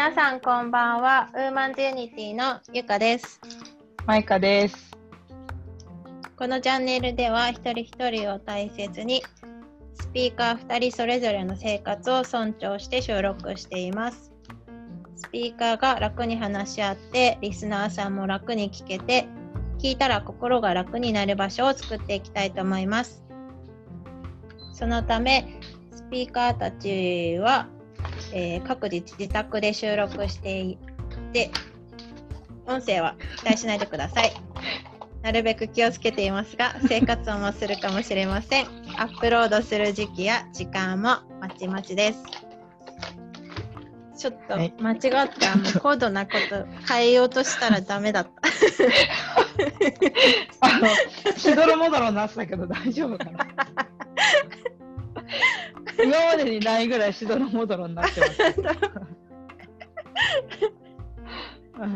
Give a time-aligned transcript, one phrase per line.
[0.00, 1.28] 皆さんこんばんは。
[1.34, 3.38] ウーマンズユニティのゆかです。
[4.06, 4.96] マイカです。
[6.38, 9.22] このチャンネルでは一人一人を大切に
[10.00, 14.32] スピーカー2人それぞれの生活を尊重して収録しています。
[15.16, 19.28] スピーカーが楽に話し合ってリスナーさんも楽に聞けて
[19.78, 23.22] 聞いたら心が楽になる場所を作っていきたいと思います。
[24.72, 25.60] そのため
[25.92, 27.68] スピーカーたちは、
[28.32, 30.78] えー各自自宅で収録してい
[31.32, 31.50] て
[32.66, 34.32] 音声は期待しないでください。
[35.22, 38.66] なるべく気をつけていますが、生活音もするかもしれません。
[38.96, 42.22] アップロードする時期や時間もまちまちです。
[44.16, 48.30] ちょっとはい間違った、もう高度なこと変えようとしたらダメだった。
[50.60, 50.88] あの、
[51.36, 53.46] しどろもどろになってたけど大丈夫かな
[56.02, 58.32] 今までにないぐらいしどろもどろになってます。
[61.76, 61.90] うんうん。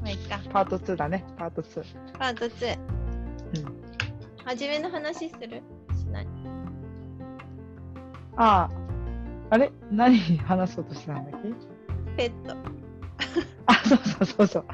[0.00, 0.40] まあいいか。
[0.52, 1.84] パート2だね、パート2。
[2.18, 2.78] パート2。
[2.78, 2.80] う
[3.68, 3.80] ん
[4.44, 5.62] 初めの話する？
[5.94, 6.26] しない？
[8.36, 8.70] ああ、
[9.50, 9.70] あれ？
[9.90, 11.42] 何話そうとしてたんだっ
[12.16, 12.16] け？
[12.16, 12.56] ペット。
[13.66, 14.64] あ、そうそうそうそう。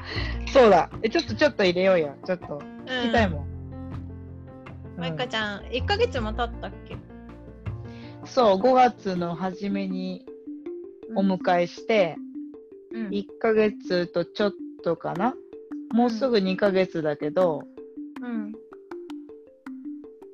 [0.51, 0.89] そうだ。
[1.03, 2.15] え、ちょっとちょっと入れようよ。
[2.25, 2.45] ちょっと
[2.85, 3.46] 聞きたいもん。
[4.97, 6.97] まいかうんちゃん、1ヶ月も経ったっけ？
[8.25, 10.25] そう、5月の初めに
[11.15, 12.15] お迎えして、
[12.91, 15.35] うん1ヶ月とちょっとかな？
[15.93, 17.63] もうすぐ2ヶ月だけど、
[18.21, 18.53] うん。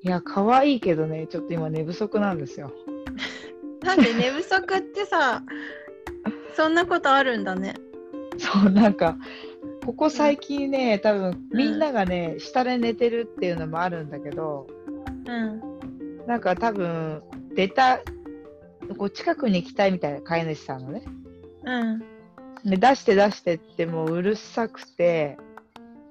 [0.02, 2.72] いや、可愛いけどね、ちょっと今寝不足なんですよ。
[3.82, 5.44] なんで寝不足ってさ、
[6.56, 7.76] そんなことあるんだね。
[8.38, 9.18] そう、なんか、
[9.86, 14.68] ここ最近ね、多分みんながね、下で寝てるっていうのもあるんだけど、
[15.28, 15.62] うん。
[16.26, 17.22] なんか多分、
[17.54, 18.00] 出た、
[18.98, 21.04] こう近くに行きたいみたいな飼い主さんのね。
[21.66, 22.00] うん。
[22.64, 25.38] で出して出してってもううるさくて、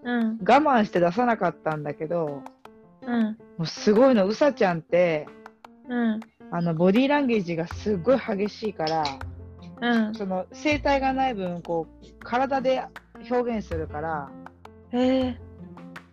[0.02, 0.38] うん。
[0.40, 2.42] 我慢して出さなかったんだけど、
[3.06, 3.22] うん。
[3.56, 5.26] もうすごいの、うさちゃんって、
[5.88, 6.20] うん。
[6.50, 9.04] あのボディーランゲージがすごい激しいから、
[9.80, 10.14] うん。
[10.14, 12.82] その声帯がない分こう体で
[13.30, 14.30] 表現するから
[14.92, 15.38] へえ。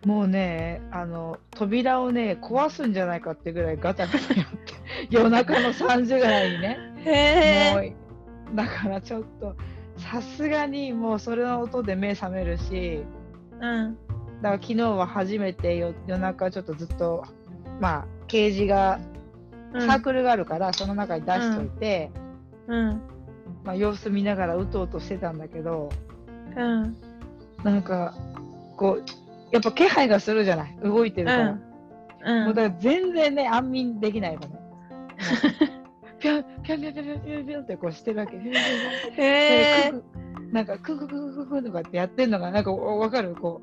[0.06, 4.72] もうねあの扉をね壊すんじゃないかってぐらいガタガタやって
[5.10, 7.94] 夜中の3時ぐらいにねへえ。
[8.46, 9.54] もうだからちょっと
[9.96, 13.04] さすがにもうそれの音で目覚めるし
[13.60, 13.96] うん。
[14.40, 17.24] だから昨日は初めて夜夜中ちょっとずっと
[17.78, 18.98] まあケージが
[19.72, 22.10] うんサークルがあるから、その中に出しといて、
[22.66, 23.00] うん。
[23.64, 25.90] まあ、様子見ながらうとうとしてたんだけど
[26.56, 26.96] うん。
[27.64, 28.14] なんか
[28.76, 29.04] こう
[29.52, 30.76] やっぱ気配がするじゃない？
[30.82, 31.58] 動いてるから、
[32.24, 32.44] うん。
[32.46, 38.40] もうだから全然ね安眠できないのねもうぴょんぴょんぴょんぴょんぴょんぴょんぴょんってこうしてるわけへ
[39.18, 39.90] え。
[39.92, 43.60] でククなんかククククククとかってやってんのがなんかわかるこ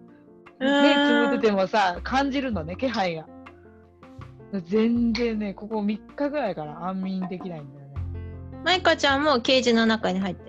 [0.60, 3.26] ううん目つぶっててもさ感じるのね気配が
[4.66, 7.94] 全然ねここ3日ぐらいから安眠できないんだよね
[8.64, 10.47] マイカちゃんもケージの中に入って。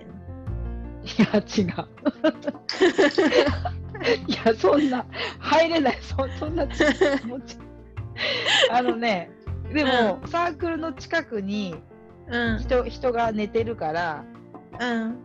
[1.05, 1.67] いや違う
[4.27, 5.05] いやそんな
[5.39, 6.67] 入れないそそんな
[8.71, 9.31] あのね
[9.73, 11.75] でも、サークルの近くに
[12.31, 12.59] うん。
[12.59, 14.25] 人人が寝てるから
[14.81, 15.19] うん。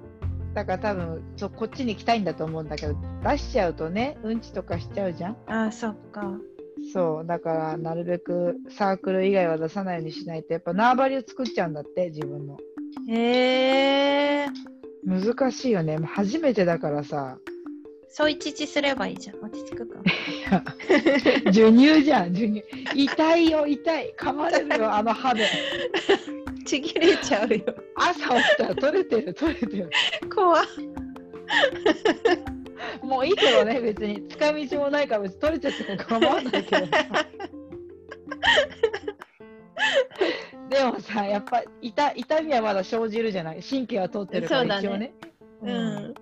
[0.54, 6.34] だから多分そうこっちに来たいんだと思うんだけど出しちゃうとねうんちとかしちゃうじゃんあ、そっか。
[6.94, 12.58] そうだからなるべくサークル以外は出さないようにしないとやっぱ縄張りを作っちゃうんだって自分の
[13.08, 14.73] へえ。
[15.06, 15.98] 難しいよね。
[15.98, 17.38] 初めてだからさ。
[18.10, 19.38] そういちちすればいいじゃん。
[19.44, 20.00] 落ち着くか。
[21.46, 22.34] 授乳じゃん。
[22.34, 22.64] 授乳。
[22.94, 24.14] 痛いよ痛い。
[24.18, 25.48] 噛まれるよあの歯で。
[26.66, 27.64] ちぎれちゃうよ。
[27.96, 29.90] 朝起きたら取れてる取れてる。
[30.34, 30.66] 怖っ。
[33.02, 34.28] もういいけどね別に。
[34.28, 36.92] 使い道もないから別に取れちゃっても構わないけどさ
[40.70, 43.62] でもさやっぱ痛痛みはまだ生じるじゃない？
[43.62, 45.14] 神経は通ってるから一応ね。
[45.62, 45.96] ううん。
[46.10, 46.14] ん。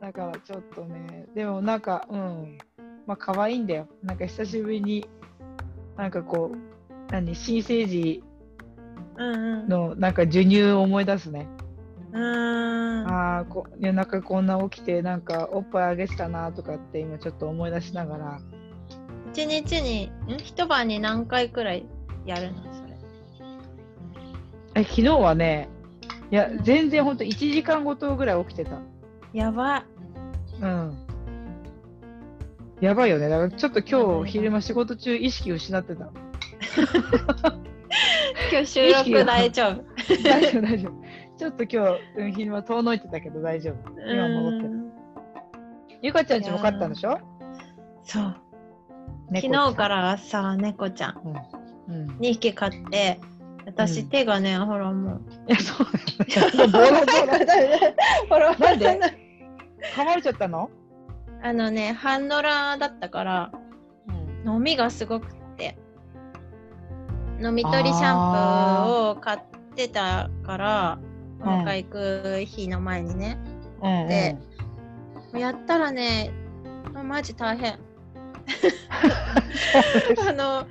[0.00, 2.58] だからちょっとねでもなんかうん。
[3.06, 3.88] まあ可愛いんだよ。
[4.02, 5.08] なんか久しぶりに
[5.96, 7.34] なんかこう何？
[7.34, 8.22] 新生児。
[9.22, 11.46] のなんか授乳を思い出すね、
[12.12, 13.06] うーん。
[13.06, 18.40] ああこ夜中こんな起きてなんかおっぱいあげてたなとかって今ちょっと思い出しながら。
[19.34, 20.38] 一日に、ん？
[20.38, 21.84] 一晩に何回くらい
[22.24, 22.96] やるのそれ。
[24.74, 25.68] え昨日はね
[26.30, 26.62] いやうん。
[26.62, 28.78] 全然ほんと1時間ごとぐらい起きてた。
[29.32, 29.84] やば。
[30.60, 31.06] うん。
[32.80, 33.28] やばいよね。
[33.28, 36.10] だからちょっと今日昼間仕事中意識失ってた。
[38.50, 39.84] 今日収録大丈夫。
[40.22, 40.92] 大丈夫大丈夫。
[41.38, 43.76] ちょっと今日、うん、昼間遠のいてたけど大丈夫。
[44.10, 44.68] 今戻って
[46.02, 47.18] ゆかちゃんちも飼ったんでしょ？
[48.02, 48.36] そう。
[49.30, 51.20] 猫昨日からさ、猫ちゃん。
[51.24, 51.59] うん。
[51.90, 52.06] うん。
[52.20, 53.20] 2匹飼って、
[53.66, 55.20] 私、うん手がね、ほらもう。
[55.48, 55.86] いや、そう
[56.70, 57.94] だよね。
[58.28, 58.54] ボロボロ。
[58.54, 59.00] ほらなんで？
[59.94, 60.70] 噛まれちゃったの？
[61.42, 63.52] あのね、ハンドラーだったから、
[64.44, 64.54] うん。
[64.56, 65.76] 飲みがすごくって。
[67.42, 69.40] 飲み取りシャンプーを買っ
[69.74, 73.38] てたから、ん今回行く日の前にね。
[73.82, 74.36] うん、で
[75.34, 76.30] やったらね、
[77.02, 77.78] マジ大変。
[80.28, 80.66] あの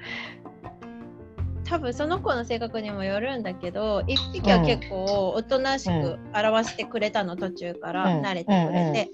[1.69, 8.21] 多分その子の性格にもよるんだけど1匹は結構おとなしく表してくれたの途中からうん。
[8.21, 9.09] 慣れてくれて、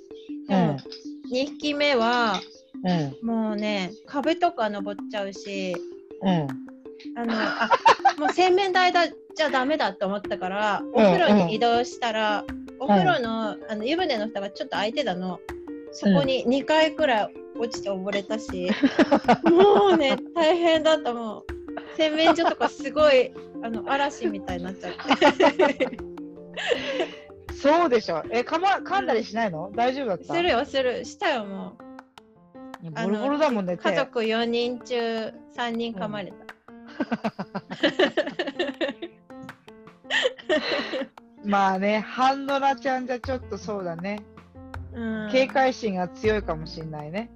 [0.47, 0.77] でも
[1.31, 2.39] 2匹目は
[2.83, 3.27] うん。
[3.27, 5.75] もうね壁とか登っちゃうし
[6.21, 6.47] うん。
[7.17, 7.69] あのあ
[8.17, 12.45] もう洗面台だじゃダメだと思ったからお風呂に移動したら、
[12.79, 15.39] お風呂のあの湯船の蓋がちょっと開いてたの。
[15.91, 18.69] そこに2回くらい落ちて溺れたし、
[19.43, 21.54] もうね大変だったもう
[21.97, 23.31] 洗面所とかすごい
[23.63, 25.97] あの嵐みたいになっちゃって。
[27.55, 28.23] そうでしょ。
[28.31, 29.71] え、噛ま、噛んだりしないの？
[29.73, 30.33] 大丈夫だった？
[30.35, 31.03] するよする。
[31.05, 31.77] したよも
[32.83, 36.45] いやボロボロだもんね、家族4人中3人噛まれた、
[41.43, 44.19] まあね、ハンドラちゃんじゃちょっとそうだね。
[44.93, 45.29] うん。
[45.31, 47.31] 警戒心が強いかもしんないね。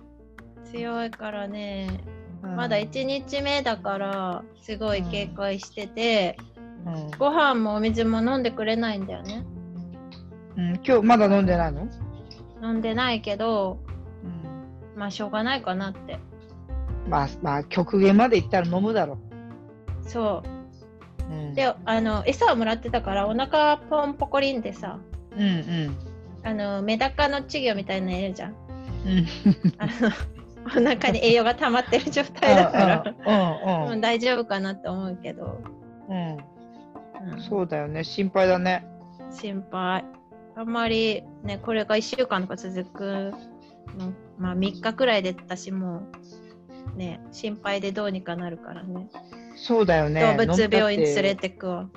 [0.71, 1.87] 強いからね。
[2.13, 6.37] うんまだ1日目だからすごい警戒してて、
[6.85, 7.11] うん。
[7.17, 9.45] ご飯もお水も飲んでくれないんだよね。
[10.57, 11.87] うん、今日まだ飲んでないの、
[12.61, 13.79] 飲んでないけど
[14.23, 16.19] うん、まあしょうがないかなって。
[17.07, 19.17] まあ、まあ、極限までいったら飲むだろ。
[20.01, 20.59] そう。
[21.29, 24.99] うん、であの餌をもらってたからお腹ポンポコリンでさ
[25.35, 25.97] うんうん。
[26.43, 28.51] あのメダカの稚魚みたいなのいるじゃん。
[28.51, 29.27] うん。
[29.77, 30.11] あの
[30.75, 35.61] お腹に栄養が溜まってる状態だからうん大丈夫かなって思うけど、
[36.09, 36.15] うん。
[36.15, 38.03] うんうん、そうだよね。
[38.03, 38.85] 心配だね。
[39.31, 40.05] 心配
[40.55, 43.33] あんまりねこれが1週間とか続く
[43.97, 46.03] のまあ3日くらいでったしも
[46.93, 49.09] うね心配でどうにかなるからね
[49.55, 50.21] そうだよね。
[50.37, 51.49] 動物病院連れて。
[51.49, 51.89] てくわ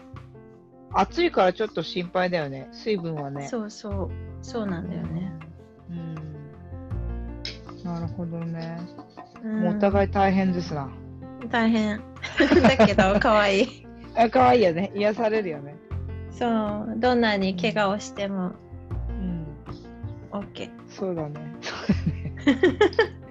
[0.95, 2.69] 暑いからちょっと心配だよね。
[2.73, 3.49] 水分はね。
[3.49, 4.11] そうそう
[4.43, 5.42] そうなんだよね、うん。
[7.85, 8.79] なるほどね。
[9.45, 10.91] うんもうお互い大変ですな。
[11.51, 12.01] 大変
[12.79, 14.93] だけど可愛いあ、可愛いよね。
[14.95, 15.77] 癒されるよね。
[16.31, 18.53] そうどんなに怪我をしても
[19.11, 19.47] うん。
[20.31, 21.57] OK そうだね。
[21.61, 23.23] そうだね。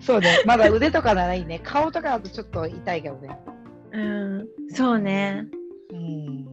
[0.00, 0.42] そうね。
[0.44, 1.60] まだ腕とかならいいね。
[1.62, 3.38] 顔とかだとちょっと痛いけどね。
[3.92, 5.46] うんそうね
[5.92, 6.44] うん。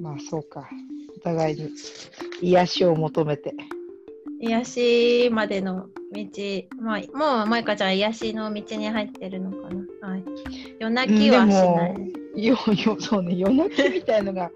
[0.00, 0.68] まあそうか。
[1.16, 1.70] お互いに
[2.42, 3.54] 癒しを求めて。
[4.42, 9.68] 癒しまでの道、まあ、もうマイカちゃん癒しの道に入ってるのか
[10.02, 10.08] な。
[10.08, 10.24] はい、
[10.80, 12.44] 夜泣きはしない。
[12.44, 13.36] よ、よ、そうね。
[13.36, 14.50] 夜泣きみたいのが、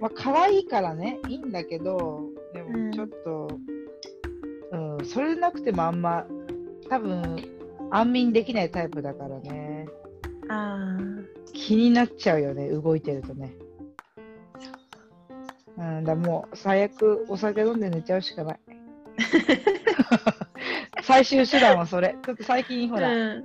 [0.00, 2.22] まあ可愛いからね、いいんだけど、
[2.54, 3.48] でうんもちょっと、
[4.72, 6.24] うん、それなくてもあんま、
[6.88, 7.44] 多分、
[7.90, 9.86] 安眠できないタイプだからね。
[10.48, 10.96] あ
[11.52, 13.52] 気になっちゃうよね、動いてるとね。
[15.76, 18.60] うん、だもう最悪お酒飲んで寝ちゃうしかない。
[21.02, 22.16] 最終手段はそれ。
[22.24, 23.44] ちょっと最近あ、ほら、うん、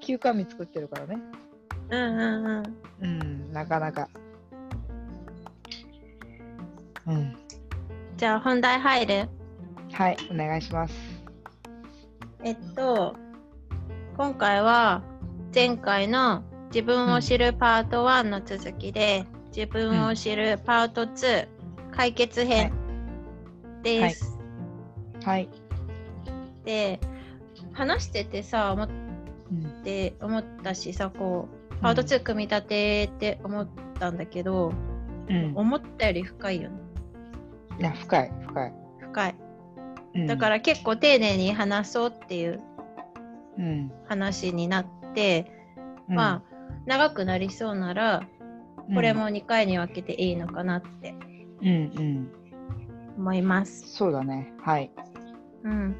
[0.00, 1.18] 休館日作ってるからね。
[1.90, 2.62] うんうんうん。
[3.02, 4.08] うん、なかなか。
[7.06, 7.36] うん、
[8.16, 9.28] じゃあ本題入る？
[9.92, 10.94] はい、お願いします。
[12.44, 13.16] えっと、
[14.16, 15.02] 今回は
[15.54, 21.48] 前回の自分を知るパート1の続きで、自分を知るパート2
[21.90, 22.72] 解決編
[23.82, 24.24] です。
[24.24, 24.31] はい。
[26.64, 27.00] で、
[27.72, 28.88] 話しててさ、思っ
[29.52, 34.72] うん、て思ったしさ、こう、パート2組み立てって思ったんだけど、
[35.28, 36.76] うん、思ったより深いよね。
[37.78, 38.72] いや、深い、深い。
[39.00, 39.34] 深い。
[40.14, 42.60] うん、だから結構丁寧に話そうっていう
[43.58, 45.50] うん、話になって、
[46.08, 46.42] うん、まあ
[46.86, 48.22] 長くなりそうなら
[48.88, 51.14] うんこれも2回に分けていいのかなって
[51.62, 52.32] うん、うん、
[53.18, 53.88] 思います。
[53.88, 54.52] そうだね。
[54.60, 54.90] はい。
[55.64, 55.96] うん、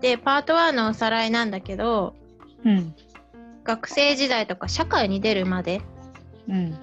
[0.00, 2.14] でパート1のおさらいなんだけど
[2.64, 2.94] うん、
[3.62, 5.82] 学生時代とか社会に出るまで
[6.48, 6.74] うん、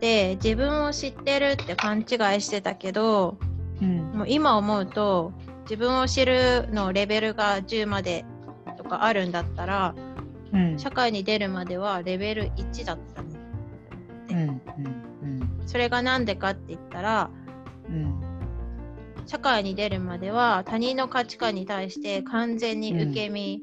[0.00, 2.06] で自分を知ってるって勘違い
[2.40, 3.38] してたけど
[3.80, 8.24] うん、もう今思うと自分を知るのレベルが10まで
[8.76, 9.94] とかあるんだったら
[10.52, 13.28] うん、社会に出るまではレベル1だったの。
[14.30, 17.30] うん、うん、それが何でかって言ったら
[17.88, 18.21] うん。
[19.26, 23.62] 社会に出るまでは他人の価値観に対して完全に受け身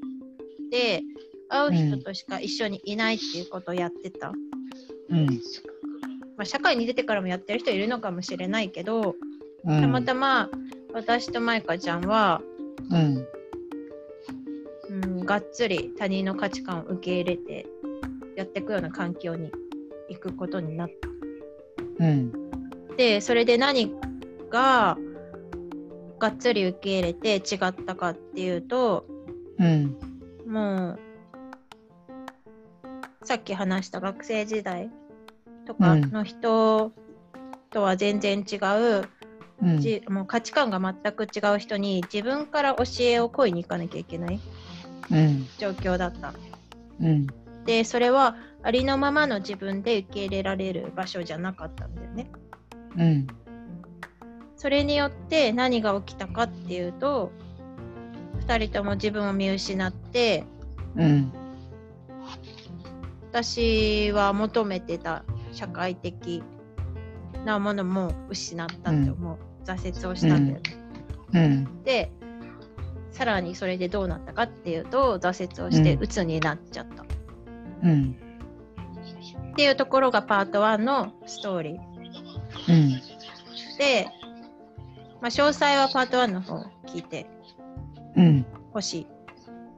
[0.72, 1.04] で、
[1.50, 4.32] 会う人としか一緒にいないっていうことをやってた、
[5.10, 5.28] うん。
[6.38, 9.16] まあ、社会に出てからもやってる人いるのかもしれないけど、
[9.66, 9.82] うん。
[9.82, 10.50] たまたま
[10.94, 12.42] 私とマイカちゃんは、
[12.92, 13.28] うん。
[14.90, 17.68] うん、がっつり他人の価値観を受け入れて
[18.36, 19.52] やっていくような環境に
[20.10, 22.06] 行くことになった。
[22.06, 22.32] うん。
[22.98, 23.94] でそれで何
[24.50, 24.98] が
[26.20, 29.06] がっつり受け入れて違ったかっていうと
[29.58, 29.96] うん。
[30.48, 31.00] もう
[33.24, 34.90] さっき話した学生時代
[35.66, 36.92] とかの人
[37.72, 39.10] とは全然違う、
[39.62, 39.80] うん。
[39.80, 44.40] じもう価値観が全く違う人に自分から教えを請いに行かなきゃいけない
[45.12, 45.48] うん。
[45.58, 46.34] 状況だった。
[47.02, 47.28] うん。
[47.66, 52.32] でそれはありのままの自分で受け入れられる場所じゃなかったんだよね。
[52.98, 53.28] うん。
[54.60, 57.32] それによって何が起きたかっていうと
[58.46, 60.44] 2人とも自分を見失って
[60.96, 61.32] うん。
[63.32, 66.44] 私は求めてた社会的
[67.46, 70.62] なものも失ったって思う、挫折をしたんだよね。
[71.34, 71.84] うん。
[71.84, 72.12] で
[73.12, 77.06] さらにそれでどうなったかっていうと挫折をしてうん鬱になっちゃった、
[77.84, 78.16] うん。
[79.52, 81.80] っていうところがパート1のストーリー
[82.68, 82.90] うん。
[83.78, 84.08] で、
[85.22, 87.28] まあ、詳細はパート1の方を聞いて
[88.16, 88.46] うん。
[88.72, 89.08] ほしい。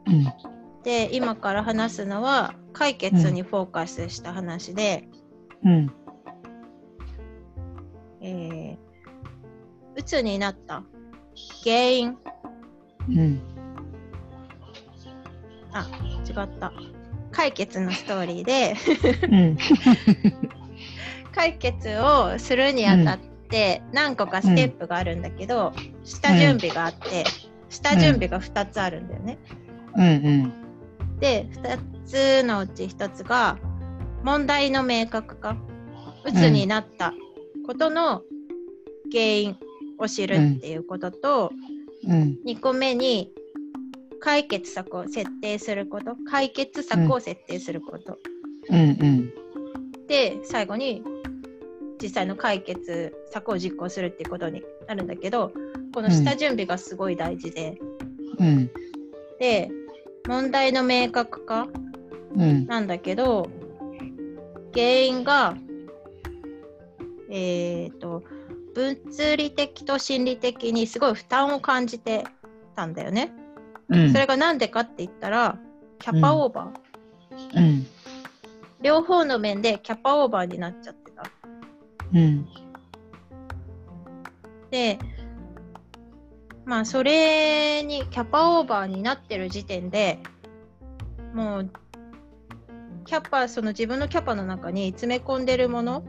[0.07, 0.33] うん。
[0.83, 5.07] で今から話すのは解決にフォーカスした話で、
[5.63, 5.93] うん。
[8.21, 8.77] えー、
[9.95, 10.83] 鬱になった
[11.63, 12.17] 原因
[13.09, 13.41] うん。
[15.73, 15.87] あ
[16.27, 16.73] 違った
[17.31, 18.75] 解決のストーリーで
[19.29, 19.57] うん。
[21.33, 23.19] 解決をするにあたっ
[23.51, 27.25] て何個かステップがあるんだけど、下準備があって
[27.69, 29.37] 下準備が2つあるんだよね。
[29.95, 30.53] うん。
[31.19, 33.59] で2つのうち1つが
[34.23, 35.55] 問題の明確化
[36.25, 37.13] 鬱になった
[37.67, 38.23] ことの
[39.11, 39.57] 原因
[39.99, 41.51] を知るっていうことと、
[42.07, 42.37] うん。
[42.45, 43.31] 2個目に
[44.19, 48.17] 解決策を設定すること解決策を設定すること、
[48.69, 48.79] うん。
[48.79, 49.33] うん。
[50.07, 51.03] で最後に
[52.01, 55.51] 実際の解決策を実行するっていうことになるんだけど
[55.93, 57.77] この下準備がすごい大事で、
[58.39, 58.71] うん。
[59.39, 59.69] で
[60.27, 61.67] 問題の明確化
[62.35, 62.65] うん。
[62.65, 63.49] なんだけど
[64.73, 65.55] 原因が
[67.29, 68.23] えっ、と
[68.73, 72.25] 物理的と心理的にすごい負担を感じて
[72.75, 73.33] たんだよね。
[73.89, 74.11] うん。
[74.11, 75.57] それが何でかって言ったら
[75.99, 77.85] キャパオーバー、うん。
[78.81, 80.95] 両方の面でキャパオーバーになっちゃっ。
[82.13, 82.47] うん。
[84.69, 84.99] で
[86.65, 90.19] まあそれにキャパオーバーになってる時点で
[91.33, 91.71] もう
[93.05, 96.03] キャパその自分のキャパの中に詰め込んでるもの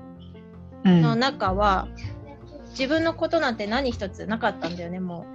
[0.85, 1.03] うん。
[1.03, 1.87] の中は、
[2.71, 5.27] 自分のことなんて何一つなかったんだよねも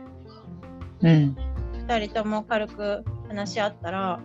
[1.01, 1.37] うん。
[1.77, 4.19] う2人とも軽く話し合ったら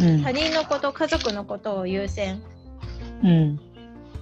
[0.00, 0.22] うん。
[0.22, 2.42] 他人のこと家族のことを優先
[3.22, 3.60] うん。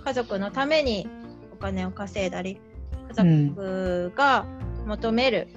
[0.04, 1.21] 家族のためにお
[1.62, 2.60] 金を稼いだり
[3.08, 4.44] 家族が
[4.84, 5.48] 求める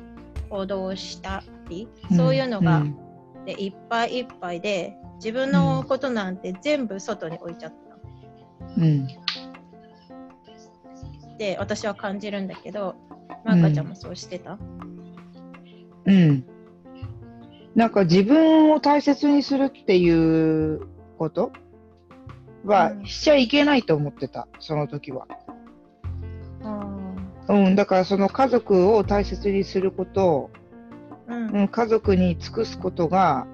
[0.49, 2.95] 行動をしたり、そういうのが、うん。
[3.45, 7.75] でいっぱいいっぱいで自分のことなんて全部外に置いちゃった。
[8.81, 9.07] うん。
[11.33, 12.95] って私は感じるんだけど
[13.43, 14.57] まかちゃんもそうしてた、
[16.05, 16.43] うん。
[17.75, 20.87] なんか自分を大切にするっていう
[21.19, 21.51] こと
[22.63, 23.05] はうん。
[23.05, 25.27] しちゃいけないと思ってた、その時は。
[27.55, 31.61] あうん、だからその家族を大切にすること、ーうん。
[31.61, 33.47] うん、家族に尽くすことが、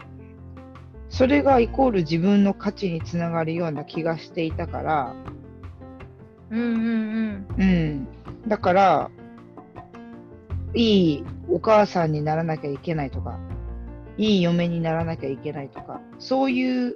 [1.09, 5.15] それがイコール自分の価値につながるような気がしていたから、
[6.49, 7.45] うんうん。
[7.57, 8.07] うん。
[8.47, 9.11] だから、
[10.73, 13.39] いいお母さんにならなきゃいけないとか、
[14.17, 16.95] いい嫁にならなきゃいけないとか、そういう、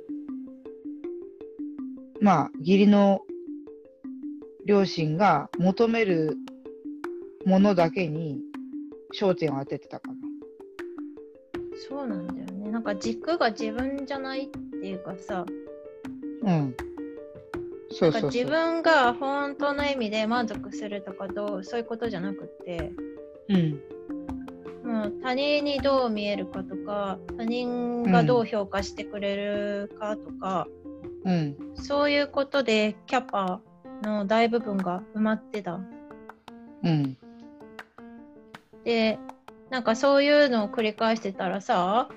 [2.21, 3.21] まあ、義理の
[4.65, 6.37] 両親が求める
[7.45, 8.41] ものだけに
[9.19, 10.15] 焦点を当ててたかな。
[11.87, 15.45] そうなんだよねなんか軸が自分じゃないっていうかさ
[16.41, 16.75] うん。
[17.91, 18.31] そうなんかそう。
[18.31, 22.91] 自分が本当の意味で満足するとかどうそういうことじゃなくって
[23.49, 23.81] うん。
[24.83, 30.67] もう他人にどう見えるかとか他人がどう評価してくれるかとか、
[31.25, 31.55] うん。
[31.75, 33.61] そういうことでキャパ
[34.01, 35.81] の大部分が埋まってた。
[36.83, 37.17] うん。
[38.85, 39.19] で、
[39.69, 42.07] なんかそういうのを繰り返してたらさ、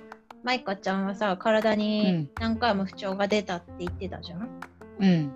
[0.45, 4.49] マイカちゃんはさ、体うんに何回も不調が出たって言ってたじゃん？
[5.01, 5.33] うん。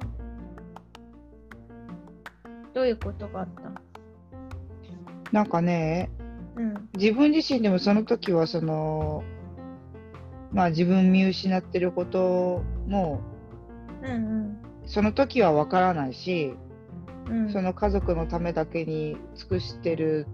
[2.73, 3.73] どういうことがあった？
[5.33, 6.11] なんかね、
[6.55, 6.89] うん。
[6.97, 9.25] 自分自身でもその時はその、
[10.53, 13.21] まあ自分見失ってることも、
[14.03, 16.55] うんその時はわからないし、
[17.27, 17.47] うん。
[17.47, 20.27] うん、その家族のためだけに尽くしてる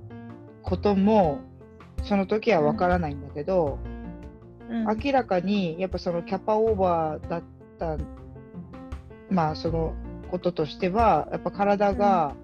[0.62, 1.40] ことも、
[2.02, 3.78] その時はわからないんだけど、
[4.68, 7.42] うん、明らかにやっぱそのキャパオーバーだっ
[7.78, 7.96] た
[9.30, 9.94] まあその
[10.30, 12.34] こととしてはやっぱ体が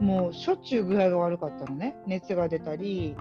[0.00, 1.96] もうしょっちゅう具合が悪かったのね。
[2.06, 3.16] 熱が出たり、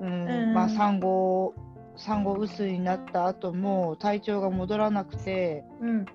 [0.00, 1.54] うんうんまあ産後
[1.96, 6.06] 産後薄になった後も体調が戻らなくてうん。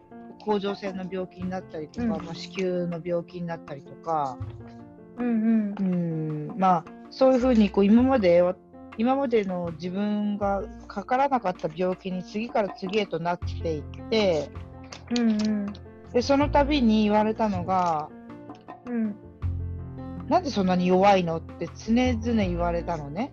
[0.45, 2.09] 甲状腺の病気になったりとか、うん。
[2.25, 4.37] まあ、子宮の病気になったりとか、
[5.17, 5.75] うんうん。
[5.79, 5.83] う
[6.53, 8.55] んまあそういうふうにこう今までは
[8.97, 14.49] 今までの自分がかからなかった病気に次から次へとなっていって
[15.11, 15.73] うんうん。
[16.11, 18.09] でその度に言われたのが
[18.87, 19.15] うん。
[20.27, 23.31] なんでそんなに弱いのって常々言われたのね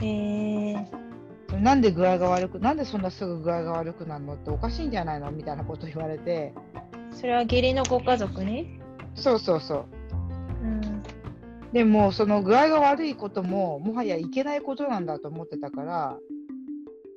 [0.00, 6.54] えー、なんで具合が悪くなんでそんなすぐ具合が悪くなるのっておかしいんじゃないのみたいなこと言われて
[7.12, 8.80] それは義理のご家族に？
[9.14, 9.84] そうそうそう
[10.62, 10.80] うん。
[11.72, 16.18] でもその具合が悪いことももはやいけないことなんだと思ってたから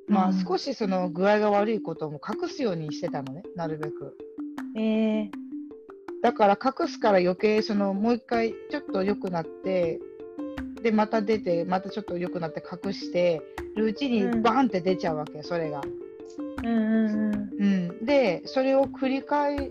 [0.08, 0.44] まあうん。
[0.44, 4.16] 少しその具合が悪いことも隠すようにしてたのねなるべく。
[4.76, 5.30] えー、
[6.22, 10.00] だから隠すから余計そのもう一回ちょっと良くなって
[10.82, 13.40] でまた出てまたちょっと良くなって隠して
[13.76, 14.42] るうちにうん。
[14.42, 15.80] バーンって出ちゃうわけ、それが。
[16.62, 17.66] うんうんう
[18.02, 19.70] ん、でそれを繰り返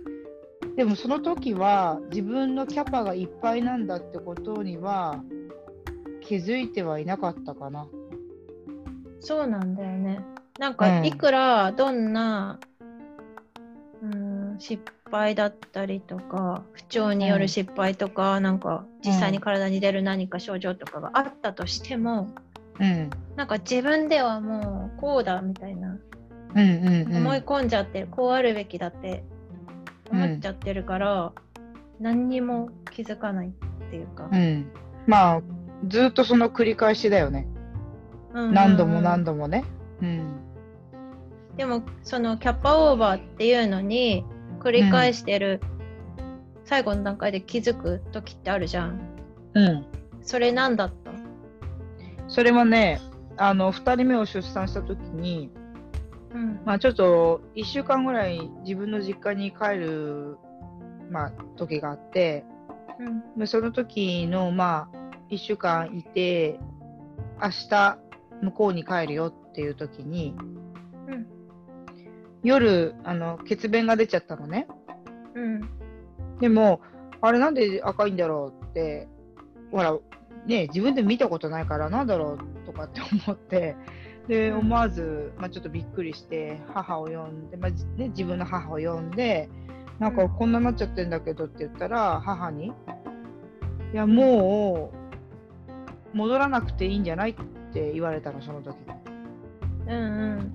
[0.75, 5.23] でもその時は自分のキャパがいっぱいなんだってことには
[6.21, 7.87] 気づいてはいなかったかな。
[9.19, 10.19] そうなんだよね。
[10.59, 12.59] なんうんかいくらどんな、
[14.01, 22.29] うん、失敗だったりとか不調による失敗とか、なんか実際に体に出る何か症状とかがあったとしても、
[22.79, 25.97] うんなんか自分ではもうこうだみたいな、
[26.55, 29.23] うんうんうん思い込んじゃってこうあるべきだって
[30.13, 31.33] 思っちゃってるから、
[31.99, 33.51] 何にも気づかないっ
[33.89, 34.71] ていうか、うん、
[35.07, 35.41] まあ
[35.87, 37.47] ずっとその繰り返しだよね。
[38.33, 39.63] 何度も何度度もね。
[40.01, 40.39] うん
[41.57, 44.25] でもそのキャパオーバーっていうのに
[44.59, 45.61] 繰り返してる、
[46.65, 48.99] 最後の段階で気づく時ってあるじゃん。
[49.53, 49.85] うん
[50.21, 51.11] それ何だった？
[52.27, 53.01] それはね、
[53.37, 55.51] あの2人目を出産した時に、
[56.33, 56.61] うん。
[56.65, 60.37] まあ、ちょっと1週間ぐらい自分の実家に帰る、
[61.09, 62.45] まあ、時があって、
[62.99, 63.39] うん。
[63.39, 64.97] でその時の、まあ、
[65.29, 66.59] 1週間いて、
[67.41, 67.97] 明日
[68.41, 70.35] 向こうに帰るよっていう時に、
[71.07, 71.27] うん。
[72.43, 74.67] 夜あの血便が出ちゃったのね。
[75.35, 75.69] うん。
[76.39, 76.81] でも、
[77.21, 79.07] あれなんで赤いんだろうって、
[79.71, 79.97] ほら、
[80.45, 83.75] ね、自分で見たことないから、なんだろうとかって思って、
[84.27, 89.49] で、うん思わず、まあ、ちょっとびっくりして、母を呼んで、まあじね、自分の母を呼んで、
[89.99, 92.71] なんかうんこんなになっちゃってんだけどって言ったら、母に、い
[93.93, 94.91] や、も
[96.13, 97.35] う、戻らなくていいんじゃないっ
[97.73, 98.75] て言われたの、その時
[99.87, 99.93] うん。
[99.93, 100.53] うん。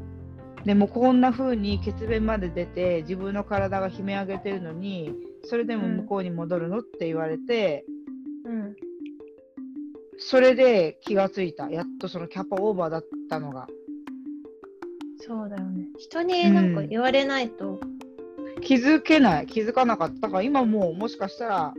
[0.64, 7.84] でもこんな風に血便まで出て自分の体が悲鳴上げてるのにそれでも向こうに戻るのって言われて、
[8.44, 8.76] うん。
[10.18, 11.70] それで気がついた。
[11.70, 13.66] やっとそのキャパオーバーだったのが。
[15.18, 15.86] そうだよね。
[15.98, 17.80] 人になんか言われないと、
[18.60, 19.46] 気づけない。
[19.46, 21.74] 気づかなかっただから今もうもしかしたら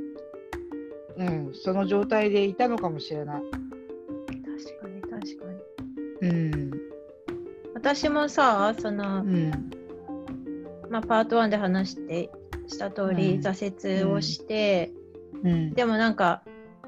[1.17, 3.41] うんその状態でいたのかもしれない。
[3.41, 5.45] 確かに確か
[6.21, 6.29] に。
[6.29, 6.71] うん。
[7.73, 9.51] 私もさ、その、うん。
[10.89, 12.29] まあ、パート1で話して
[12.67, 13.41] した通り、うん。
[13.41, 14.91] 挫折をして、
[15.43, 15.73] うん。
[15.73, 16.43] でもなんか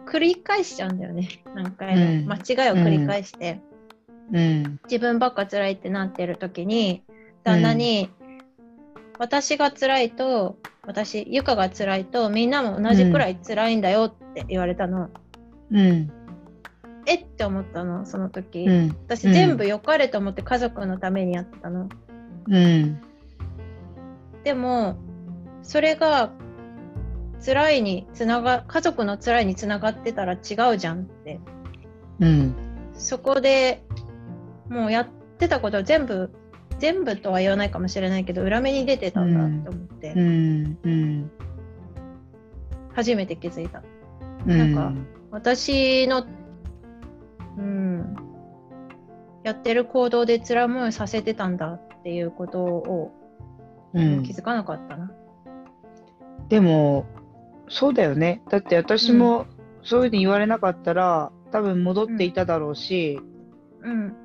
[0.05, 1.27] 繰り返しちゃうんだよね。
[1.55, 2.25] 何回も、うん。
[2.27, 3.61] 間違いを繰り返して、
[4.31, 4.79] うん。
[4.85, 7.03] 自分ばっか辛いってなってる時に
[7.43, 8.09] 旦那に、
[9.19, 15.09] 私が辛いと私ゆかが辛いとみんなも同じくらい辛いんだよって言われたの、
[15.71, 16.11] うん。
[17.05, 18.97] えって思ったのその時、うん。
[19.07, 21.89] 私全部良かれと思って家族のためにやってたの
[22.47, 23.01] うん。
[24.43, 24.97] でも
[25.61, 26.31] それが
[27.43, 31.39] 辛いにつなが家族の辛いにつながってたら違うじゃんって。
[32.19, 32.55] うん。
[32.93, 33.83] そこで
[34.69, 36.31] もうやってたことは全部
[36.77, 40.77] 全部とは言わないかもしれないけど裏目に出てたんだって思って、うん。
[40.83, 41.31] うん。
[42.93, 43.83] 初めて気づいた。
[44.47, 44.75] うん。
[44.75, 45.01] なんか
[45.31, 46.25] 私の、
[47.57, 48.15] うん、
[49.43, 53.11] やってる行動で辛い思いさせてたんだっていうことを
[53.93, 54.23] うん。
[54.23, 55.11] 気づかなかったな。
[56.47, 57.05] でも
[57.71, 58.41] そうだよね。
[58.49, 59.45] だって私も
[59.81, 63.19] そういうふうに言われなかったら多分戻っていただろうし、
[63.81, 64.15] うん、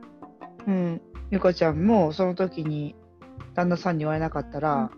[0.67, 1.01] うん。
[1.31, 2.95] ゆかちゃんもその時に
[3.55, 4.91] 旦那さんに言われなかったら、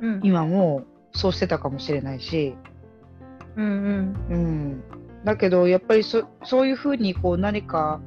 [0.00, 2.54] うん、今もそうしてたかもしれないし、
[3.56, 4.82] うん、うん、うん、
[5.24, 8.00] だけどやっぱりそそういうふうにこう何か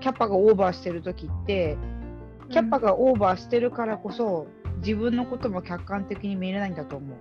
[0.00, 1.78] キャパがオーバーしてる時って
[2.50, 4.46] キャパがオーバーしてるからこそ
[4.78, 7.16] 自分のことも客観的に見れないんだと思う。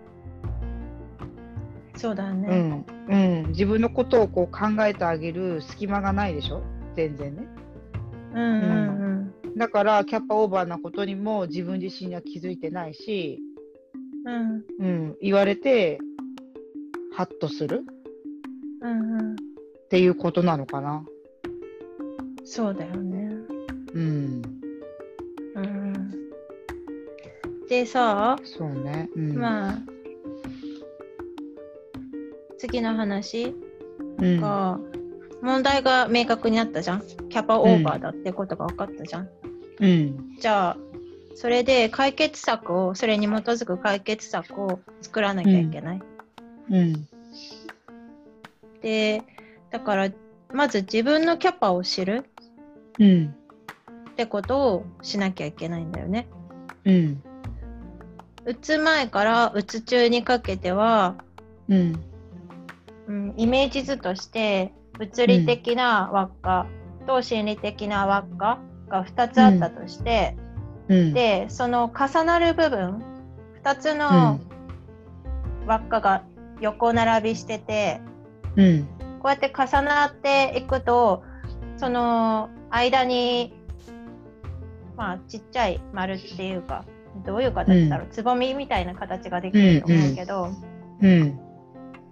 [1.95, 2.85] そうだね。
[3.09, 6.61] うんうん、自分のことをこう考えてあげる隙間がないでしょ？
[6.95, 7.47] 全然ね。
[8.33, 13.39] うん、うん、だからキャパオーバーなことにも自分自身には気づいてないし、
[14.25, 15.99] うん、うん、うん、言われて
[17.13, 17.85] ハッとする
[18.81, 19.35] うん、うん、っ
[19.89, 21.05] ていうことなのかな。
[22.43, 23.31] そうだよね。
[23.93, 24.41] うん、
[25.55, 26.11] うん。
[27.69, 29.09] でさ、そうね。
[29.15, 29.77] うん、まあ、
[32.67, 33.55] 次の話。
[34.17, 34.79] うん、が、
[35.41, 37.03] 問題が明確になったじゃん。
[37.29, 39.29] キャパオーバーだってことが分かったじゃん。
[39.79, 40.77] うん、じゃあ、
[41.35, 46.01] それで解決策を、それに基づく解決策を作らなきゃいけない。
[46.71, 47.07] うん、
[48.81, 49.21] で、
[49.69, 50.09] だから、
[50.53, 52.25] まず自分のキャパを知る。
[52.97, 53.35] うん、
[54.11, 56.27] ってことをしなきゃいけないんだよね。
[56.85, 57.21] うん、
[58.45, 61.15] 打つ前から打つ中にかけては、
[61.67, 62.01] うん、
[63.07, 66.67] うん、イメージ図として物理的な輪っか
[67.05, 70.35] と心理的な輪っかが2つあったとして、
[70.87, 73.03] うん、でその重なる部分
[73.63, 74.39] 2つの
[75.67, 76.23] 輪っかが
[76.61, 78.01] 横並びしてて
[78.55, 78.83] うん、
[79.19, 81.23] こうやって重なっていくと
[81.77, 83.53] その間に
[84.95, 86.85] まあちっちゃい丸っていうか
[87.25, 90.49] どういう形だろう、つぼみみたいな形ができると思うけど、
[91.01, 91.39] うん、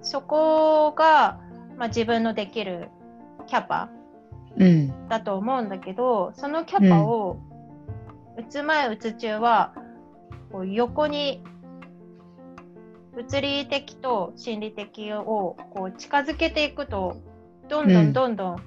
[0.04, 1.40] そこが、
[1.78, 2.90] まあ、自分のできる
[3.48, 3.90] キャパ
[4.58, 7.40] うん、だと思うんだけどそのキャパを
[8.38, 9.74] 打つ前打つ中は
[10.52, 11.44] こう横に
[13.16, 17.18] 物理的と心理的をこう近づけていくと
[17.70, 18.64] どんどうんんどんどん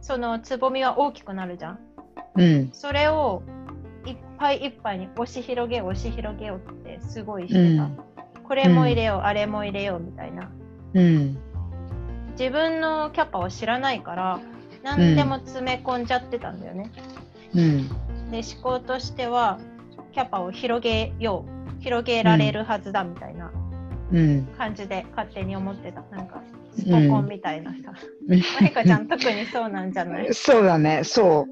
[0.00, 1.78] そのつぼみは大きくなるじゃん。
[2.34, 3.42] うん、それを
[4.04, 7.88] いっぱいいっぱいに押し広げ押し広げようってすごいしてた。
[8.52, 10.50] これも入れよう、あれも入れようみたいな。
[10.92, 11.38] うん、
[12.38, 14.40] 自分のキャパを知らないから
[14.82, 16.90] 何でも詰め込んじゃってたんだよね。
[17.54, 17.88] うん、
[18.30, 19.58] で思考としては
[20.12, 21.46] キャパを広げよ
[21.78, 23.50] う広げられるはずだみたいな
[24.12, 26.02] うん、感じで勝手に思ってた。
[26.14, 26.42] なんか
[26.76, 27.70] スポコンみたいな。
[27.82, 27.94] さ、
[28.28, 30.28] うんまゆかちゃん特にそうなんじゃない？
[30.34, 31.46] そうだね、そ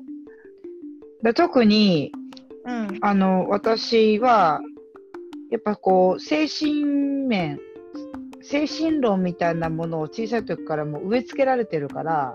[1.22, 1.24] う。
[1.24, 2.12] だ特に
[2.66, 2.98] うん。
[3.00, 4.60] あの私は
[5.50, 7.60] やっぱこう精神面
[8.42, 12.34] 精神論みたいなものを小さい時からもう植え付けられてるから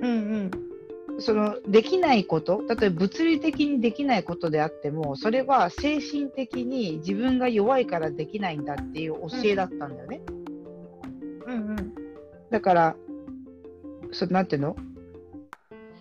[0.00, 0.50] うんうん
[1.20, 10.22] そのできないこと例えば物理的にできないことであってもそれは精神的に自分が弱いからできないんだっていう教えだったんだよね。
[11.46, 11.94] うんうん
[12.50, 12.96] だから
[14.12, 14.76] そなんていうの？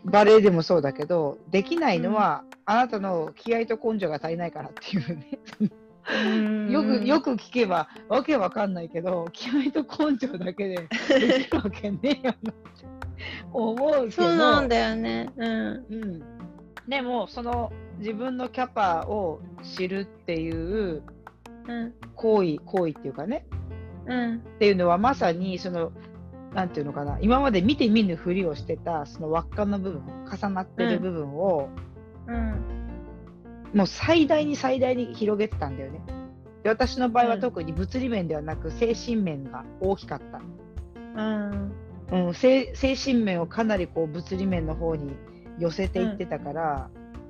[0.06, 5.40] バレエでもそうだけどできないのは、あなたの気合と根性が足りないからっていうね。
[6.12, 6.72] うん。
[6.72, 10.88] よくよく聞けばわけわかんないけど気合と根性だけでで
[11.46, 12.86] きるわけねえよなって
[13.52, 14.12] 思うけど。
[14.12, 15.30] そうなんだよね。
[15.38, 15.86] うん。
[15.90, 16.24] うん、
[16.88, 21.04] でもその自分のキャパを知るっていう
[21.68, 21.94] うん。
[22.16, 23.46] 行為行為っていうかね。
[24.08, 24.36] うん。
[24.36, 25.92] っていうのはまさにその
[26.54, 27.18] なんていうのかな。
[27.22, 31.70] 今まで見て見ぬふりをしてたその輪っかの部分重なってる部分を、
[32.28, 32.83] うん
[33.74, 36.02] もう最大に最大に広げてたんだよね。
[36.64, 37.42] で私の場合はうん。
[37.42, 40.42] 特に物理面ではなく精神面が大きかった。
[41.22, 41.74] うん。
[42.12, 45.16] うん、精精神面をかなりこう物理面の方に
[45.58, 46.90] 寄せていってたから、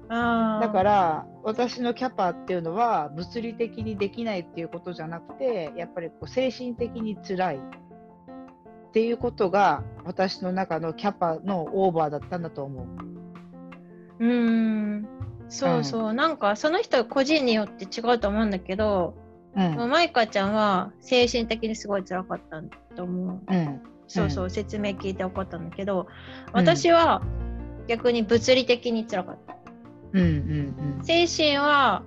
[0.09, 7.55] あだからら私のキャパっていうのは物理的にできないっていうことじゃなくてやっぱりこう精神的に辛い。
[7.57, 7.59] っ
[8.93, 12.87] ていうことが私の中のキャパのオーバーだったんだと思う。
[14.19, 15.07] うん
[15.49, 19.15] そうそう、なんかその人個人によって違うと思うんだけど、
[19.55, 19.75] うん。
[19.75, 22.61] まあマイカちゃんは精神的にすごい辛かった
[22.95, 23.53] と思う。
[23.53, 23.81] うん。
[24.07, 26.07] そうそう、説明聞いて分かったんだけど、
[26.51, 27.21] 私は
[27.87, 29.55] 逆に物理的に辛かった。
[30.13, 32.03] うんうん精神は、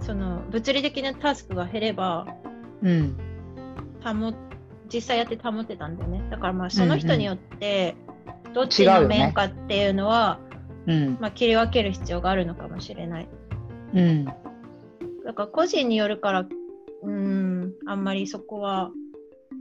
[0.00, 2.26] その物理的なタスクが減れば、
[2.82, 2.88] うん。
[2.88, 3.16] うん
[4.02, 4.34] 保
[4.92, 6.22] 実際やって保ってたんだよね。
[6.30, 7.96] だからまあその人によって
[8.52, 10.38] どっちの面かっていうのは、
[10.86, 11.18] うん。
[11.20, 13.28] まあ、切り分ける必要があるのかもしれない
[13.94, 14.24] うん。
[14.24, 14.32] だ
[15.34, 16.46] から個人によるから
[17.02, 18.90] うんあんまりそこは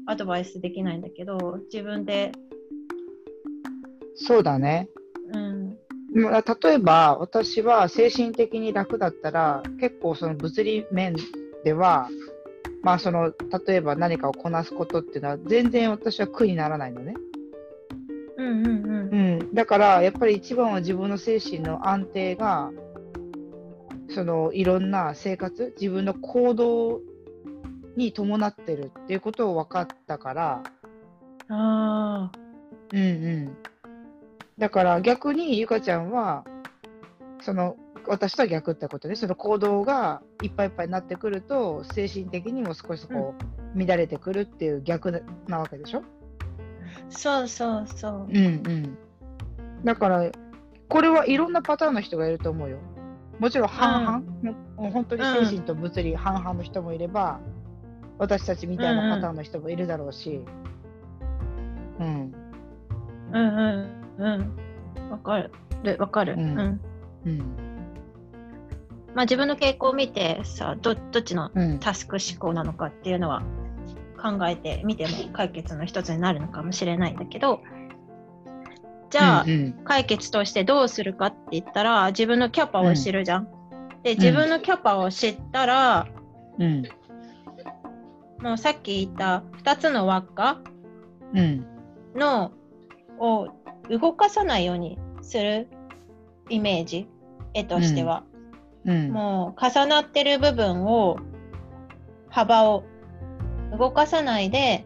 [0.05, 2.31] アドバイスできないんだけど自分で
[4.15, 4.89] そうだね。
[5.31, 5.77] うん
[6.13, 11.15] まあ例えば、私は精神的に楽だったら、結構その物理面
[11.63, 12.09] では、
[12.83, 13.31] まあその、
[13.65, 17.13] 例えば何かをこなすことっていうのは、全然私は苦にならないのね。
[18.51, 19.09] うんうんうん。
[19.09, 19.53] うん。
[19.53, 22.71] だから、やっぱり一番は自分の精神の安定が、
[24.09, 27.01] その、いろんな生活、自分の行動
[27.95, 30.63] に伴ってるっていうことを分かったから、
[31.49, 32.31] ああ
[32.91, 33.57] うんうん。
[34.57, 36.45] だから逆にゆかちゃんは、
[37.41, 37.75] その
[38.07, 43.35] 私とは逆ってことで、その行動がいっぱいいっぱいになってくると、精神的にも少しこ
[43.75, 46.03] う、乱れてくるっていう逆ななわけでしょ
[47.11, 48.97] そうそうそううんうん。
[49.83, 50.31] だから、
[50.89, 52.77] これはいろんなパターンの人がいると思うよ。
[53.39, 54.25] もちろん半々、も
[54.77, 57.39] うもう本当に精神と物理半々の人もいれば、
[58.17, 60.41] 私たちみたいなパターンの人もいるだろうし、
[61.99, 62.33] うん。
[63.31, 64.57] うんうんうん
[65.09, 65.51] わかる
[65.97, 66.81] わかる、ううんん
[67.25, 67.37] うん。
[69.13, 71.79] まあ、自分の傾向を見てさどどっちのうん。
[71.79, 73.43] タスク思考なのかっていうのは
[74.21, 77.61] 考えてみても解決の一つになるのかもしれないんだけど
[79.11, 79.73] じゃあ、うんうん。
[79.83, 83.47] 解決としてどうするかって言ったら自分のキャパを知るじゃん。
[84.03, 86.07] で自分のキャパを知ったら、
[86.57, 86.83] うん。
[88.41, 90.61] もうさっき言った2つの輪っか
[91.33, 91.65] うん。
[92.15, 92.53] の
[93.19, 93.49] を
[93.89, 95.67] 動かさないようにする
[96.49, 97.07] イメージ
[97.53, 98.23] 絵としては、
[98.85, 99.11] うん。
[99.11, 101.17] もう重なってる部分を
[102.29, 102.85] 幅を
[103.77, 104.85] 動かさないで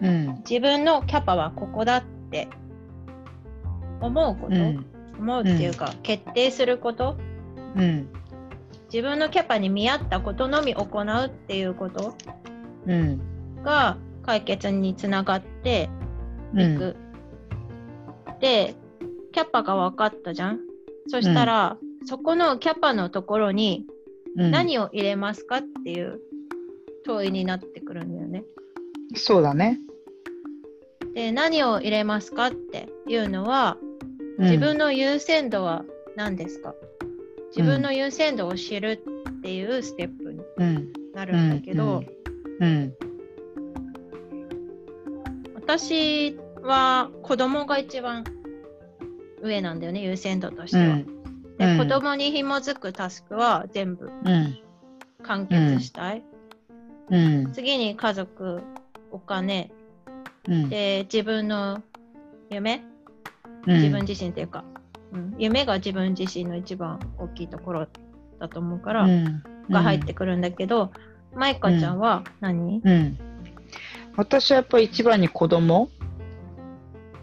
[0.00, 0.36] うん。
[0.48, 2.48] 自分のキャパはここだって
[4.00, 4.86] 思うこと、うん。
[5.18, 7.16] 思うっていうか、決定すること
[7.76, 8.08] うん。
[8.92, 12.14] 自分のキャパに見合ったことのみ行うっていうこと
[12.86, 13.20] うん。
[13.62, 15.88] が解決につながって
[16.54, 16.74] うん。
[16.74, 16.96] いく。
[18.40, 18.74] で
[19.32, 20.58] キャパが分かったじゃん？
[21.08, 23.86] そしたら、そこのキャパのところに
[24.36, 24.50] うん。
[24.50, 26.18] 何を入れますかっていう
[27.04, 28.44] 問いになってくるんだよね。
[29.14, 29.78] そうだね。
[31.14, 33.76] で何を入れますかっていうのは
[34.38, 34.44] うん。
[34.46, 35.84] 自分の優先度は
[36.16, 36.74] 何ですか、
[37.54, 39.02] 自分の優先度を知る
[39.38, 40.92] っていうステップにうん。
[41.14, 42.02] なるんだけど、
[42.60, 42.94] うん。
[45.54, 48.24] 私は子供が一番
[49.42, 50.84] 上なんだよね優先度としては。
[50.84, 51.06] うん。
[51.58, 51.78] で、うん。
[51.78, 54.58] 子供に紐づくタスクは全部うん。
[55.22, 56.24] 完結したい。
[57.10, 57.52] うん。
[57.52, 58.62] 次に家族
[59.10, 59.70] お金。
[60.48, 60.68] うん。
[60.68, 61.82] で自分の
[62.50, 62.84] 夢？
[63.66, 63.74] うん。
[63.74, 64.64] 自分自身っていうか、
[65.12, 67.86] うん、夢が自分自身の一番大きいところ
[68.38, 69.42] だと思うから、うん。
[69.70, 70.90] が入ってくるんだけど、
[71.34, 73.18] マイカちゃんは何、うん。
[74.16, 75.88] 私はやっぱり一番に子供。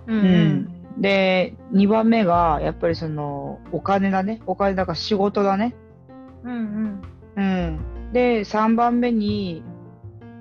[0.08, 0.20] うん。
[0.20, 1.02] うん。
[1.02, 4.42] で2番目がやっぱりそのお金だね。
[4.46, 5.76] お金だから仕事だね。
[6.44, 7.02] うん
[7.36, 7.42] うん。
[7.42, 7.80] うん。
[8.14, 9.64] で3番目に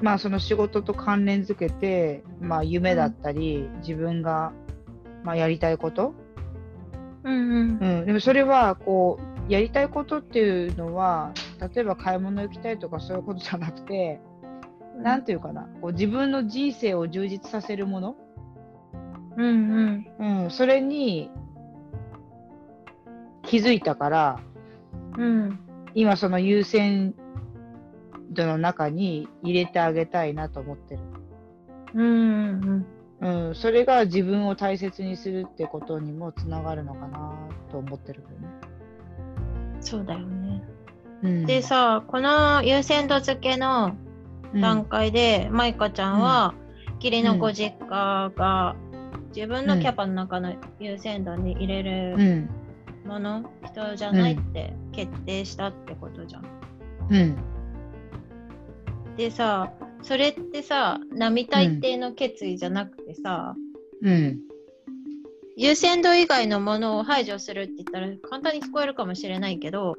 [0.00, 4.52] まあその仕事と関連づけてまあ夢だったり、自分が
[5.24, 6.14] まあやりたいこと。
[7.24, 7.78] うんうん。
[7.80, 11.32] うん、でもそれはこうやりたいことっていうのは
[11.74, 14.20] 例えば買い物行きたいとかそういうことじゃなくて
[15.02, 18.16] 何ていうかなこう自分の人生を充実させるもの、
[19.36, 20.44] うんうん。
[20.44, 21.30] うん、それに
[23.42, 24.40] 気づいたから
[25.16, 25.58] うん。
[25.94, 27.14] 今その優先
[28.30, 31.00] 度の中に入れてあげたいなと思ってる、
[31.94, 32.86] うん
[33.20, 37.34] うんうん、それが自分を大切にするってことにもつながるのかな
[37.70, 38.48] と思ってるけどね。
[39.80, 40.62] そうだよね。
[41.22, 43.96] うん、でさこの優先度付けの
[44.54, 46.54] うん、段階で、マイカちゃんは、
[46.96, 48.76] 義理のご実家が
[49.34, 52.50] 自分のキャパの中の優先度に入れるうん。
[53.06, 56.44] もの、人じゃないって決定したってことじゃん。
[57.10, 57.57] うん
[59.18, 59.70] でさ
[60.02, 63.54] それってさ並大抵の決意じゃなくてさ、
[64.02, 64.38] うん
[65.60, 69.96] 優先度以外のものを排除するって言ったら簡単に聞こえるかもしれないけど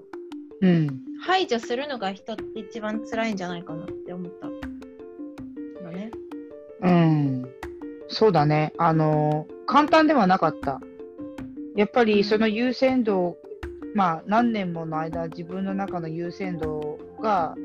[0.61, 6.11] うん排除するのが人って一番辛いんじゃないかなって思ったのね。
[6.81, 7.49] うん、
[8.07, 8.73] そうだね。
[8.77, 10.79] あの、簡単ではなかった。
[11.75, 13.37] やっぱりその優先度を、
[13.95, 17.55] まあ何年もの間自分の中の優先度が、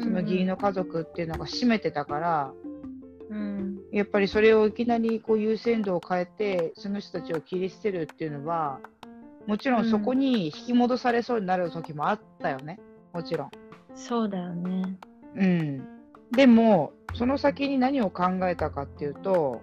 [0.00, 2.52] その義理の家族っていうのが占めてたから、
[3.30, 3.78] うん。
[3.92, 8.78] やっぱりそれをいきなりこう優先度を変えてその人たちを切り捨てるっていうのは
[9.46, 12.78] もちろんそこに引き戻されそうになる時もあったよね。
[13.12, 13.50] もちろん。
[13.94, 14.96] そうだよね。
[15.36, 15.88] うん、
[16.32, 19.60] でもその先に何を考えたかっていうと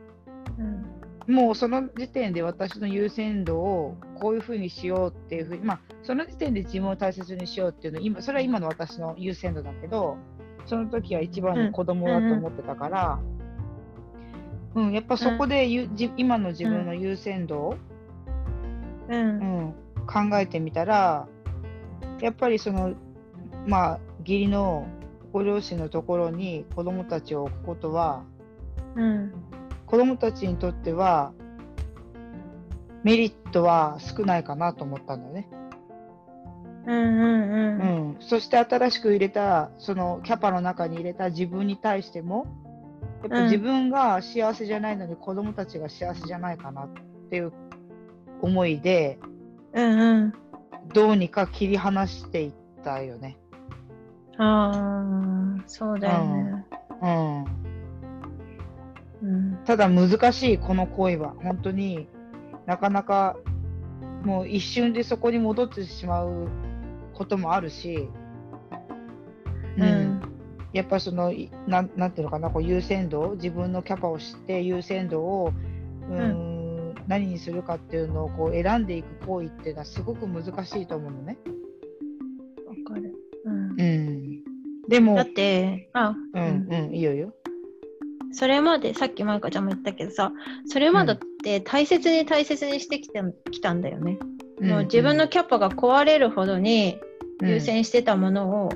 [0.58, 0.96] うん
[1.27, 10.17] もうその時点で私の優先度をこういうふうにしようっていうふうにまあその時点で自分を大切にしようっていうの今それは今の私の優先度だけど
[10.65, 17.77] その時は一番の子供だと思ってたから、うんやっぱそこでゆ、じ今の自分の優先度を、
[19.09, 19.39] ううん。
[19.69, 19.73] ん、
[20.05, 21.27] 考えてみたら
[22.21, 22.93] やっぱりその
[23.65, 24.87] まあ義理の
[25.33, 28.23] ご両親のところに子供たちを置くことは
[28.95, 29.33] うん
[29.88, 31.34] 子供たちにとっては
[33.04, 35.50] メリットは少ないかなと思ったんだよね。
[36.86, 42.45] うんうんうんうん、そして新しく入れたそのキャパの中に入れた自分に対しても
[43.23, 46.89] やっぱうん自分が幸せじゃないのに子供たちが幸せじゃないかなっ
[47.30, 47.52] ていう
[48.41, 49.19] 思いで
[49.73, 50.34] うんうん
[50.93, 53.38] どうにか切り離していったよね。
[54.38, 54.71] あ
[55.60, 56.65] あそうだよね。
[57.02, 57.66] うん、うん
[59.65, 61.34] ただ難しいこの行為は。
[61.43, 62.08] 本当に
[62.65, 63.38] なかなか
[64.23, 66.49] もう一瞬でそこに戻ってしまう
[67.13, 68.10] こともあるし、
[69.77, 70.21] うん。
[70.73, 75.53] やっぱそのいなんなんていうのかなこう優先度自分のキャパを知って優先度を
[76.10, 81.38] うーん、何にするかっていうのをこう選んでいく行為っていうのはすごく難しいと思うのね。
[82.65, 83.13] わかる。
[83.45, 83.82] うん。
[83.82, 84.43] うん、
[84.88, 86.67] でもだってあうん。
[86.69, 86.93] うん。
[86.93, 87.34] いいよいいよ。
[88.31, 90.31] それまでさっきマイカちゃんも言ったけどさ
[90.67, 94.17] それまでって大切に大切にしてきてきたんだよね。
[94.61, 96.99] もう自分のキャパが壊れるほどに
[97.41, 98.69] 優先してたものを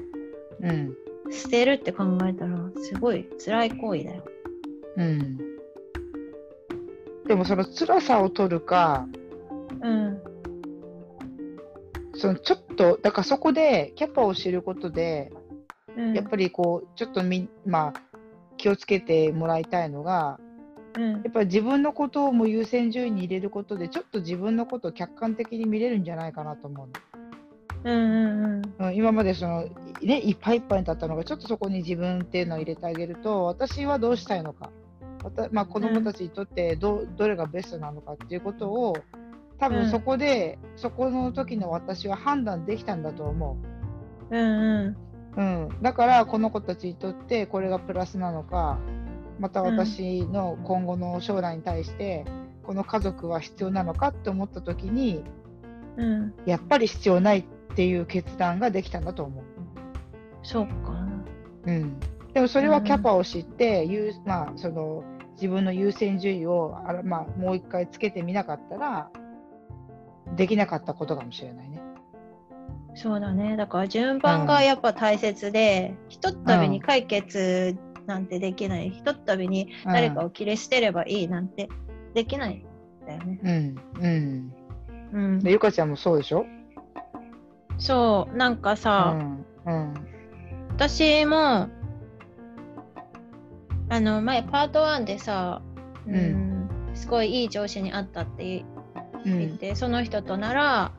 [0.61, 0.95] うんうん。
[1.31, 4.23] 捨てるって考えたらすごい辛い行為だよ。
[4.97, 5.37] うん。
[7.25, 9.07] でもその辛さを取るか
[9.81, 10.21] うん。
[12.13, 15.31] そのちょっとだからそこでキャパを知ることで
[15.97, 18.10] うん、やっぱりこうちょっとみまあ
[18.61, 20.39] 気をつけてもらいたいのが
[20.95, 21.11] うん。
[21.13, 26.89] やっぱり自分のことをもう優先順位に入れることでちょっと自分のことを客観的に見れるんじゃないかなと思う
[27.83, 28.61] うんうんうん。
[28.61, 29.65] の、うん、今までその、
[30.01, 34.69] ね、いっぱいいっぱいにだったのがちょっとそこに自分っていうのを入れてあげると私はどうしたいのか。
[35.51, 38.97] まあ、子どもたちにとってど,、どれがベストなのかっていうことを
[39.59, 39.73] 多うん。
[39.73, 43.57] 分そこで、そこの時の私は判断できたんだと思
[44.31, 44.35] う。
[44.35, 48.79] うんうんうん、だからこの子たちにとってこれがプラスなのか
[49.39, 52.25] また私の今後の将来に対して
[52.63, 55.23] この家族は必要なのかって思った時に
[55.97, 57.43] うんやっぱり必要ないっ
[57.75, 59.43] ていう決断ができたんだと思
[60.43, 60.73] そうか。
[61.65, 61.71] う。
[61.71, 61.99] うん、
[62.33, 69.09] でもそれはキャパを知って、優まあ、その自分の優先順位をあら、まあ、もう一回つけてみなかったら
[70.35, 71.70] できなかったことかもしれないね。
[72.95, 73.55] そうだね。
[73.57, 78.89] だから順番がやっぱ大切で、ひとったびに解決なんてできない。
[78.89, 81.69] ひとったびに誰かを切り捨てればいいなんて
[82.13, 83.39] できないんだよね。
[83.43, 83.81] うん。
[84.01, 84.53] うん、
[85.13, 85.39] うん。
[85.39, 85.51] で。
[85.51, 86.45] ゆかちゃんもそうでしょ、
[87.77, 89.45] そう、なんかうさ、ん。
[89.65, 89.93] うん。
[90.73, 91.69] 私も、
[93.89, 95.61] あの、前パート1でさ、
[96.07, 96.15] うん。
[96.15, 96.51] うん
[96.93, 98.65] すごいいい上司に会ったって
[99.25, 99.39] うん。
[99.39, 100.91] 言って、その人となら、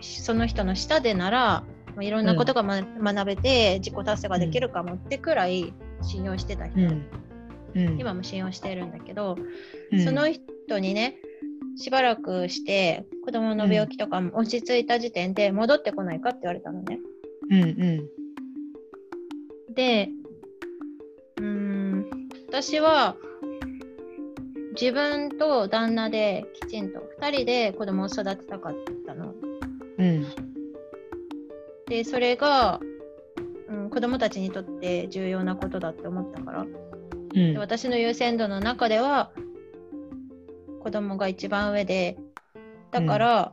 [0.00, 6.78] その人の下でなら、まあいろんなことが、ま学べて自己達成ができるかもってくらい信用してた人、
[7.98, 9.36] 今も信用してるんだけど、
[9.92, 10.04] うん。
[10.04, 11.16] その人にね
[11.76, 16.98] しばらくして子供の病気とかも落ち着いた時点で戻ってこないかって言われたのね。
[17.50, 17.66] うんう
[19.70, 19.74] ん。
[19.74, 20.08] で
[21.36, 22.06] うーん
[22.48, 23.16] 私は
[24.80, 28.92] 自分と旦那できちんと2人で子供を育てたかった。
[28.92, 28.97] の。
[29.98, 30.26] うん。
[31.86, 32.80] でそれが、
[33.68, 36.62] うん、子供たちにとって重要なことだって思ったから。
[36.62, 37.52] うん。
[37.52, 39.30] で私の優先度の中では
[40.82, 42.16] 子供が一番上で
[42.90, 43.52] だから、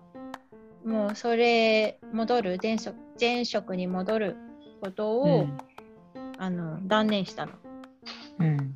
[0.85, 4.37] もうそれ戻る前職前職に戻る
[4.81, 5.47] ことを、
[6.37, 7.53] あの断念したの。
[8.39, 8.75] うん。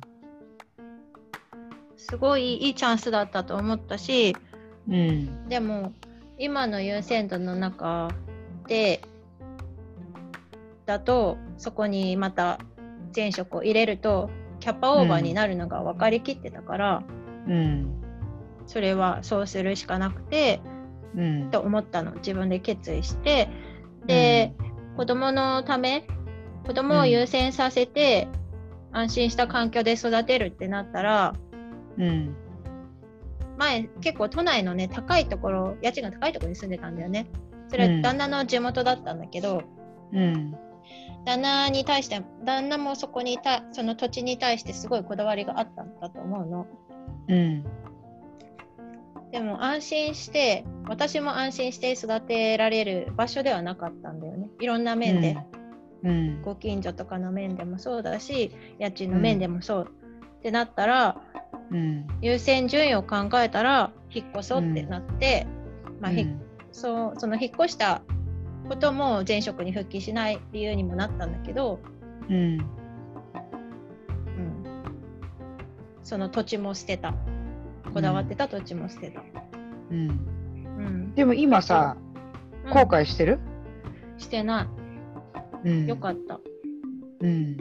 [1.96, 4.34] すごいいいチャンスだったと思ったし
[4.88, 5.48] うん。
[5.48, 5.92] でも
[6.40, 8.08] 今の優先度の中
[8.66, 9.02] で
[10.86, 12.58] だとそこにまた
[13.14, 17.02] 前職を入れるとキャパオーバーになるのが分かりきってたから、
[17.46, 17.96] うん
[18.66, 20.60] それはそうするしかなくて
[21.16, 22.12] うんと思ったの。
[22.16, 23.48] 自分で決意して。
[24.06, 24.54] で、
[24.96, 26.06] 子供のため
[26.66, 28.28] 子供を優先させて、
[28.92, 31.34] 安心した環境で育てるってなったら
[31.98, 32.36] うん。
[33.60, 37.26] 前結構都内のね高いところ家賃が高いところに住んでたんだよね。
[37.68, 37.96] それうん。
[37.96, 39.62] は旦那の地元だったんだけど、
[40.12, 40.56] うん。
[41.26, 46.66] 旦那に対して旦那もそこにいたその土地に対してすごいこだわりがあったんだと思うの。
[47.28, 47.64] うん。
[49.30, 54.48] でも安心して私も安心して育てられる場所ではなかったんだよね。
[54.58, 55.36] いろんな面で、
[56.02, 56.42] うん。
[56.42, 59.92] ご近所とかの面でもそうだし家賃の面でもそう、
[60.38, 61.20] ってなったら
[61.70, 62.06] うん。
[62.20, 65.46] 優先順位を考えたら引っ越そうってなって、
[66.00, 66.26] まあひ
[66.72, 68.02] そうその引っ越した
[68.68, 71.80] ことも前職に復帰しない理由にもなったんだけど、
[72.28, 72.36] うん。
[72.36, 72.66] うん、
[76.02, 77.14] その土地も捨てた。
[77.92, 79.20] こだわってた土地も捨てた、
[79.90, 80.08] うん。
[80.78, 81.14] うん。
[81.14, 81.96] でも今さ、
[82.64, 82.72] うん。
[82.72, 83.40] 後悔してる？
[84.16, 84.70] してな
[85.64, 85.86] うん。
[85.86, 86.38] いよかった、
[87.20, 87.56] うん。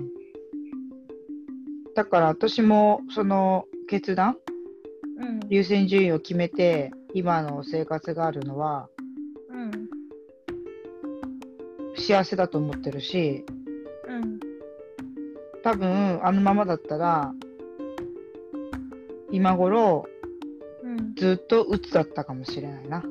[1.95, 4.37] だから私もその決断、
[5.17, 5.39] うん。
[5.49, 8.87] 優先順位を決めて今の生活があるのは
[9.49, 9.89] うん。
[11.97, 13.43] 幸せだと思ってるし、
[14.07, 14.39] うん。
[15.63, 17.33] 多分あのままだったら
[19.31, 20.05] 今頃
[20.83, 23.03] うん、ずっと鬱だったかもしれないな。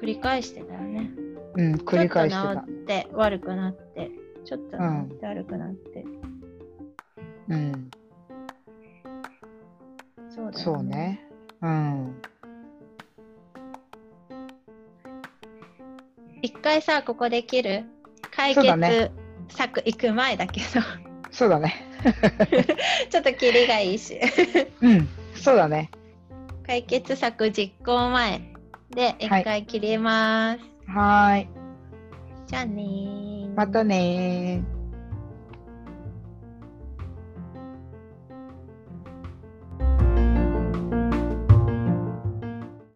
[0.00, 1.10] 繰り返してたよね。
[1.56, 2.54] うん、繰り返してた。
[2.54, 2.66] ちょっと。
[2.66, 4.10] 治って悪くなって
[4.44, 4.84] ちょっと治
[5.14, 6.04] って悪くなって、
[7.48, 7.90] うん、
[10.52, 11.20] そうだよねそうね。
[11.62, 12.22] うん。
[16.42, 17.84] 一回さここで切る？
[18.34, 19.10] 解決ね
[19.48, 20.66] 策行く前だけど
[21.30, 21.74] そうだね。
[23.10, 24.18] ちょっと切りがいいし
[24.80, 25.90] うん、そうだね。
[26.66, 28.40] 解決策実行前
[28.90, 31.48] で一はい回切ります、はーい。
[32.46, 34.79] じゃあねーまたねー。